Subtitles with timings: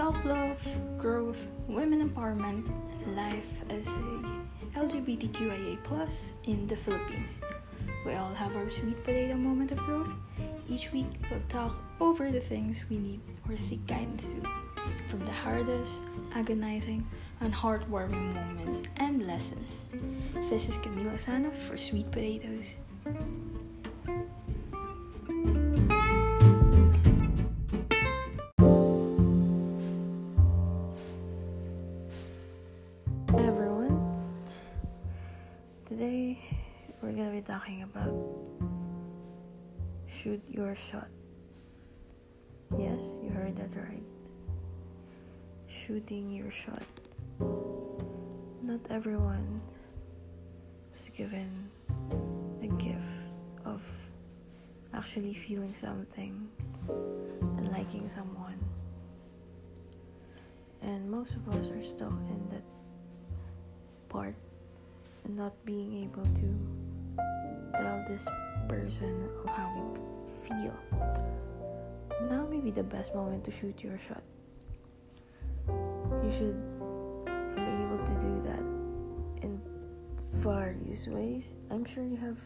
[0.00, 0.58] self love,
[0.96, 2.64] growth, women empowerment,
[3.04, 5.76] and life as a LGBTQIA
[6.44, 7.42] in the Philippines.
[8.06, 10.08] We all have our sweet potato moment of growth.
[10.70, 14.40] Each week, we'll talk over the things we need or seek guidance to,
[15.10, 16.00] from the hardest,
[16.34, 17.06] agonizing,
[17.42, 19.84] and heartwarming moments and lessons.
[20.48, 22.78] This is Camila Sana for Sweet Potatoes.
[36.00, 36.38] Today
[37.02, 38.16] we're gonna be talking about
[40.08, 41.08] shoot your shot.
[42.78, 44.02] Yes, you heard that right.
[45.68, 46.88] Shooting your shot.
[48.62, 49.60] Not everyone
[50.90, 51.68] was given
[52.62, 53.28] a gift
[53.66, 53.84] of
[54.94, 56.48] actually feeling something
[56.88, 58.58] and liking someone.
[60.80, 62.64] And most of us are stuck in that
[64.08, 64.34] part
[65.24, 66.48] and not being able to
[67.76, 68.28] tell this
[68.68, 70.00] person of how we
[70.48, 70.74] feel.
[72.28, 74.22] Now may be the best moment to shoot your shot.
[75.68, 76.60] You should
[77.56, 78.64] be able to do that
[79.42, 79.60] in
[80.32, 81.52] various ways.
[81.70, 82.38] I'm sure you have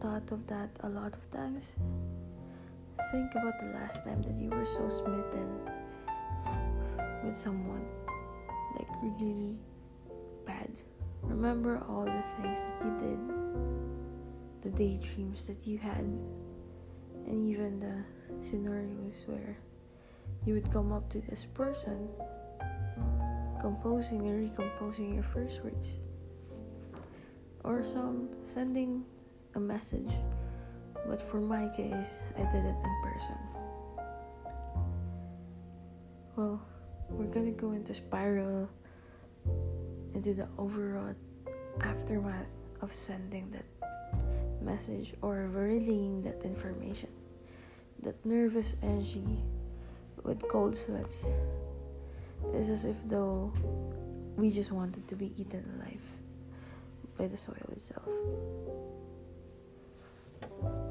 [0.00, 1.72] thought of that a lot of times.
[3.10, 5.48] Think about the last time that you were so smitten
[7.24, 7.86] with someone,
[8.78, 9.58] like really
[10.46, 10.70] bad.
[11.26, 13.18] Remember all the things that you did,
[14.62, 16.04] the daydreams that you had,
[17.26, 19.56] and even the scenarios where
[20.46, 22.08] you would come up to this person,
[23.60, 25.96] composing and recomposing your first words,
[27.62, 29.04] or some sending
[29.54, 30.12] a message.
[31.06, 33.36] But for my case, I did it in person.
[36.36, 36.60] Well,
[37.10, 38.68] we're gonna go into spiral
[40.14, 41.14] into the overall
[41.80, 43.64] aftermath of sending that
[44.62, 47.10] message or relaying that information.
[48.02, 49.42] That nervous energy
[50.22, 51.26] with cold sweats
[52.52, 53.52] is as if though
[54.36, 56.02] we just wanted to be eaten alive
[57.16, 58.08] by the soil itself.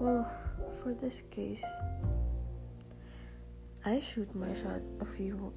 [0.00, 0.30] Well,
[0.82, 1.64] for this case,
[3.84, 5.52] I shoot my shot a few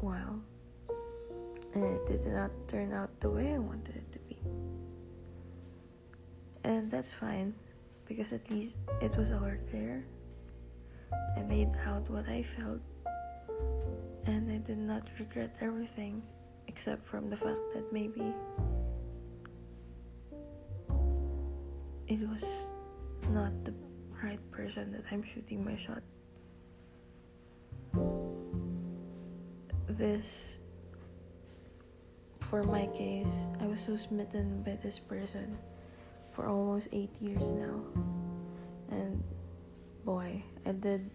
[0.00, 0.40] while
[1.76, 4.38] and it did not turn out the way I wanted it to be.
[6.64, 7.54] And that's fine
[8.08, 10.06] because at least it was out there.
[11.36, 12.80] I laid out what I felt
[14.24, 16.22] and I did not regret everything
[16.66, 18.32] except from the fact that maybe
[22.08, 22.68] it was
[23.28, 23.74] not the
[24.24, 26.02] right person that I'm shooting my shot.
[29.88, 30.56] This
[32.50, 33.26] for my case,
[33.60, 35.58] I was so smitten by this person
[36.32, 37.82] for almost eight years now.
[38.90, 39.22] And
[40.04, 41.10] boy, I did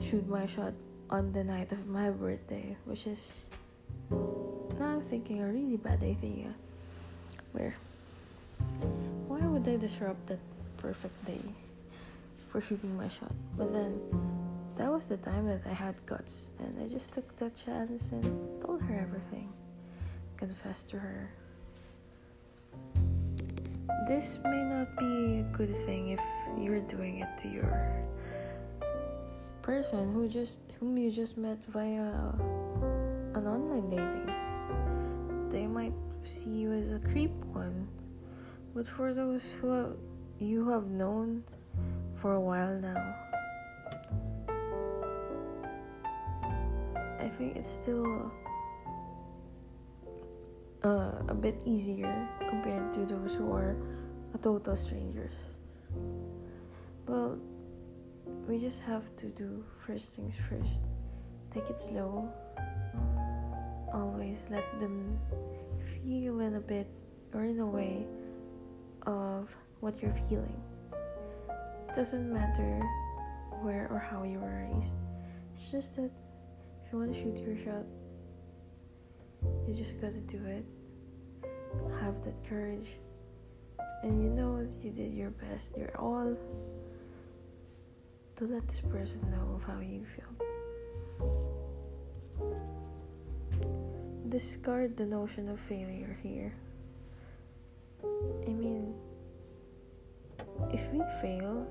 [0.00, 0.72] shoot my shot
[1.10, 3.46] on the night of my birthday, which is
[4.78, 6.54] now I'm thinking a really bad idea.
[7.52, 7.74] Where
[9.26, 10.38] why would I disrupt that
[10.76, 11.42] perfect day
[12.46, 13.34] for shooting my shot?
[13.58, 13.98] But then
[14.76, 18.60] that was the time that I had guts and I just took that chance and
[18.60, 19.41] told her everything
[20.42, 21.30] confess to her.
[24.08, 26.20] This may not be a good thing if
[26.58, 28.02] you're doing it to your
[29.62, 32.10] person who just whom you just met via
[33.36, 35.48] an online dating.
[35.48, 35.94] They might
[36.24, 37.86] see you as a creep one.
[38.74, 39.94] But for those who
[40.40, 41.44] you have known
[42.16, 43.14] for a while now,
[47.20, 48.32] I think it's still
[50.84, 53.76] uh, a bit easier compared to those who are
[54.34, 55.34] a total strangers.
[57.06, 57.38] Well,
[58.48, 60.82] we just have to do first things first.
[61.50, 62.28] Take it slow.
[63.92, 65.18] Always let them
[66.00, 66.88] feel in a bit
[67.34, 68.06] or in a way
[69.06, 70.60] of what you're feeling.
[71.88, 72.80] It doesn't matter
[73.62, 74.96] where or how you were raised.
[75.52, 76.10] It's just that
[76.84, 77.84] if you want to shoot your shot,
[79.66, 80.64] you just gotta do it.
[82.00, 82.96] Have that courage.
[84.02, 86.36] And you know you did your best, your all
[88.36, 90.40] to let this person know of how you felt.
[94.28, 96.54] Discard the notion of failure here.
[98.02, 98.94] I mean,
[100.72, 101.66] if we fail,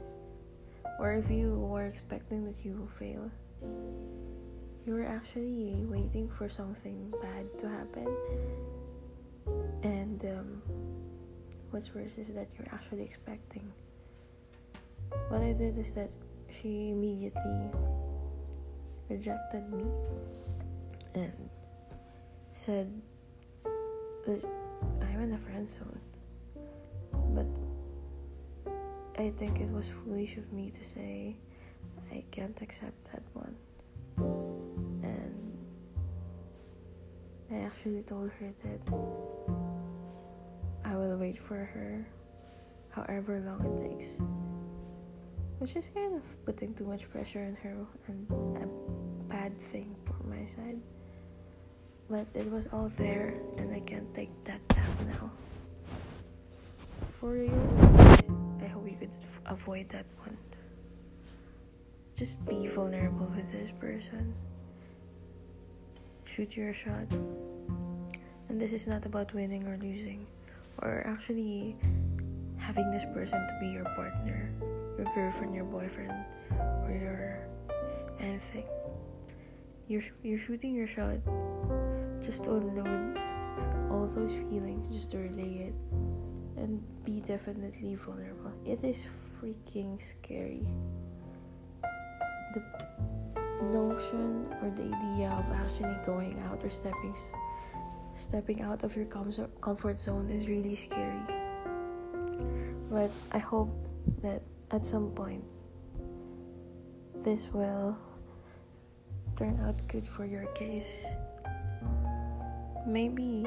[0.99, 3.31] or if you were expecting that you will fail,
[4.85, 8.07] you were actually waiting for something bad to happen.
[9.83, 10.61] And um,
[11.69, 13.71] what's worse is that you're actually expecting.
[15.29, 16.09] What i did is that
[16.49, 17.69] she immediately
[19.09, 19.83] rejected me
[21.15, 21.49] and
[22.51, 22.89] said
[24.25, 24.43] that
[25.01, 25.99] i'm in a friend zone.
[27.35, 27.47] But
[29.21, 31.35] i think it was foolish of me to say
[32.11, 33.55] i can't accept that one
[37.71, 38.93] actually told her that
[40.83, 42.05] I will wait for her
[42.89, 44.21] however long it takes.
[45.59, 47.75] Which is kind of putting too much pressure on her
[48.07, 48.67] and a
[49.31, 50.79] bad thing for my side.
[52.09, 55.31] But it was all there and I can't take that back now.
[57.19, 57.53] For you,
[58.61, 59.13] I hope you could
[59.45, 60.37] avoid that one.
[62.15, 64.33] Just be vulnerable with this person.
[66.25, 67.07] Shoot your shot.
[68.49, 70.27] And this is not about winning or losing,
[70.81, 71.75] or actually
[72.57, 74.51] having this person to be your partner,
[74.97, 76.13] your girlfriend, your boyfriend,
[76.83, 77.47] or your
[78.19, 78.65] anything.
[79.87, 81.17] You're, you're shooting your shot
[82.21, 83.17] just to unload
[83.89, 85.73] all those feelings, just to relay it,
[86.57, 88.53] and be definitely vulnerable.
[88.65, 89.05] It is
[89.39, 90.65] freaking scary
[92.53, 92.61] the
[93.61, 97.15] notion or the idea of actually going out or stepping
[98.13, 101.21] stepping out of your comfort zone is really scary.
[102.89, 103.71] But i hope
[104.21, 104.41] that
[104.71, 105.43] at some point
[107.23, 107.97] this will
[109.37, 111.05] turn out good for your case.
[112.85, 113.45] Maybe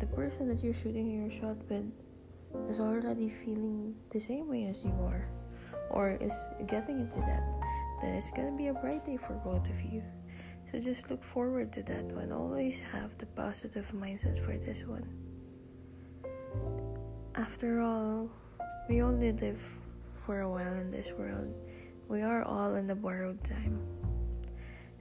[0.00, 1.86] the person that you're shooting your shot with
[2.68, 5.26] is already feeling the same way as you are
[5.90, 7.42] or is getting into that
[8.12, 10.02] it's gonna be a bright day for both of you.
[10.70, 12.32] So just look forward to that one.
[12.32, 15.06] Always have the positive mindset for this one.
[17.36, 18.28] After all,
[18.88, 19.62] we only live
[20.26, 21.54] for a while in this world.
[22.08, 23.78] We are all in the borrowed time.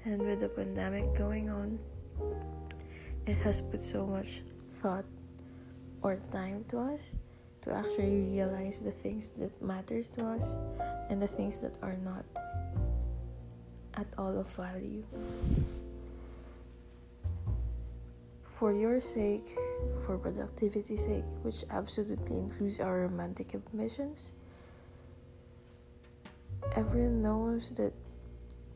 [0.06, 1.80] And with the pandemic going on,
[3.26, 4.42] it has put so much
[4.72, 5.06] thought
[6.02, 7.16] or time to us
[7.62, 10.56] to actually realize the things that matters to us
[11.10, 12.26] and the things that are not
[13.96, 15.04] at all of value.
[18.60, 19.58] For your sake,
[20.06, 24.32] for productivity's sake, which absolutely includes our romantic ambitions,
[26.76, 27.94] everyone knows that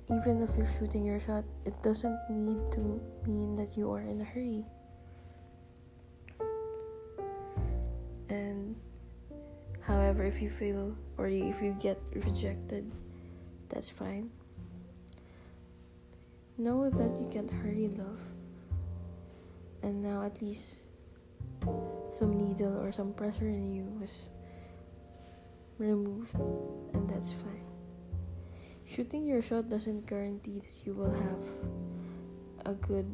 [0.10, 4.22] even if you're shooting your shot, it doesn't need to mean that you are in
[4.22, 4.64] a hurry.
[8.30, 8.76] And
[9.82, 12.90] however, if you feel or if you get rejected,
[13.70, 14.30] that's fine.
[16.60, 18.20] Know that you can't hurry love.
[19.84, 20.86] And now at least
[22.12, 24.32] some needle or some pressure in you was
[25.78, 27.62] removed, and that's fine.
[28.90, 31.44] Shooting your shot doesn't guarantee that you will have
[32.66, 33.06] a good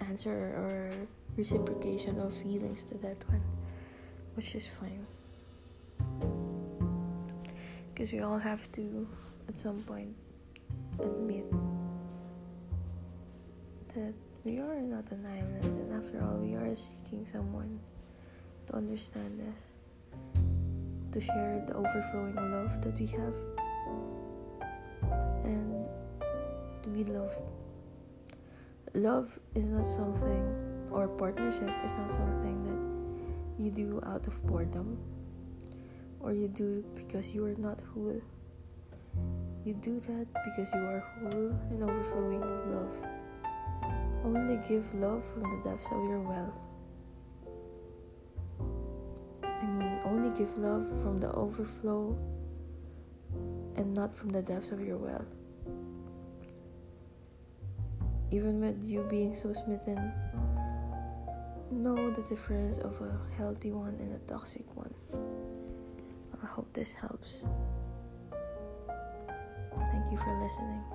[0.00, 0.90] answer or
[1.36, 3.42] reciprocation of feelings to that one,
[4.34, 5.06] which is fine.
[7.94, 9.06] Because we all have to,
[9.48, 10.16] at some point,
[10.98, 11.46] admit
[13.94, 14.12] that
[14.44, 17.78] we are not an island, and after all, we are seeking someone
[18.66, 19.62] to understand us,
[21.12, 23.36] to share the overflowing love that we have,
[25.44, 25.86] and
[26.82, 27.40] to be loved.
[28.94, 30.42] Love is not something,
[30.90, 34.98] or partnership is not something that you do out of boredom,
[36.20, 38.20] or you do because you are not whole.
[39.64, 43.23] You do that because you are whole and overflowing with love.
[44.24, 46.52] Only give love from the depths of your well.
[49.42, 52.16] I mean, only give love from the overflow
[53.76, 55.24] and not from the depths of your well.
[58.30, 60.12] Even with you being so smitten,
[61.70, 64.94] know the difference of a healthy one and a toxic one.
[66.42, 67.44] I hope this helps.
[69.92, 70.93] Thank you for listening.